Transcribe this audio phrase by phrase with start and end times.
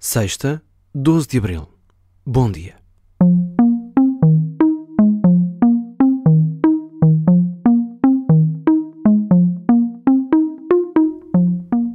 [0.00, 0.62] Sexta,
[0.94, 1.66] 12 de abril.
[2.24, 2.76] Bom dia.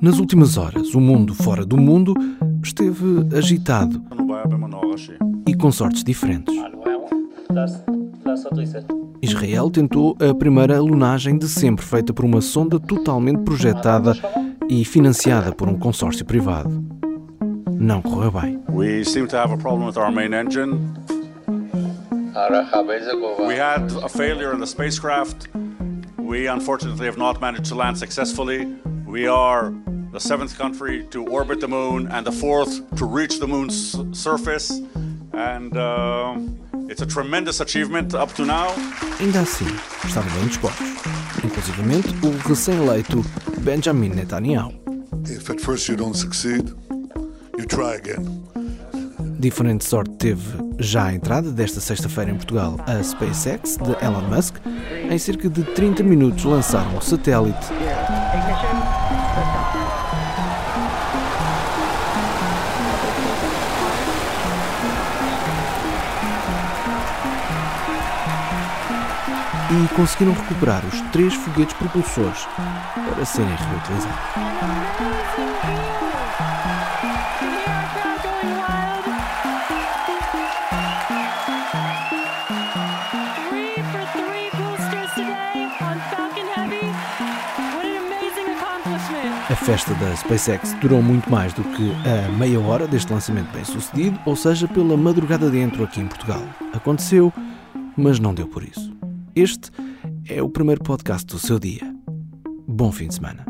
[0.00, 2.14] Nas últimas horas, o mundo fora do mundo
[2.64, 3.04] esteve
[3.36, 4.02] agitado
[5.46, 6.54] e com sortes diferentes.
[9.20, 14.14] Israel tentou a primeira alunagem de sempre feita por uma sonda totalmente projetada
[14.70, 16.89] e financiada por um consórcio privado.
[17.80, 18.62] Não correu bem.
[18.68, 20.94] We seem to have a problem with our main engine.
[23.38, 25.48] We had a failure in the spacecraft.
[26.18, 28.66] We unfortunately have not managed to land successfully.
[29.06, 29.72] We are
[30.12, 34.70] the seventh country to orbit the moon and the fourth to reach the moon's surface.
[35.32, 36.36] And uh,
[36.90, 38.68] it's a tremendous achievement up to now.
[39.20, 39.66] Ainda assim,
[40.04, 40.86] estavam bem dispostos,
[41.42, 43.24] inclusivamente o recém-eleito
[43.62, 44.74] Benjamin Netanyahu.
[45.26, 46.74] If at first you don't succeed,
[47.60, 48.42] you try again.
[49.38, 54.56] Diferente sorte teve já a entrada desta sexta-feira em Portugal a SpaceX de Elon Musk.
[55.10, 57.66] Em cerca de 30 minutos lançaram o satélite
[69.70, 72.46] e conseguiram recuperar os três foguetes propulsores
[73.14, 74.99] para serem reutilizados.
[89.50, 93.64] A festa da SpaceX durou muito mais do que a meia hora deste lançamento bem
[93.64, 96.40] sucedido, ou seja, pela madrugada dentro aqui em Portugal.
[96.72, 97.32] Aconteceu,
[97.96, 98.92] mas não deu por isso.
[99.34, 99.72] Este
[100.28, 101.82] é o primeiro podcast do seu dia.
[102.68, 103.49] Bom fim de semana.